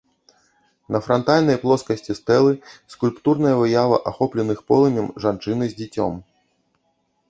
На 0.95 1.01
франтальнай 1.07 1.57
плоскасці 1.65 2.17
стэлы 2.21 2.53
скульптурная 2.95 3.55
выява 3.63 4.03
ахопленых 4.15 4.59
полымем 4.71 5.07
жанчыны 5.27 5.65
з 5.73 5.83
дзіцем. 5.83 6.23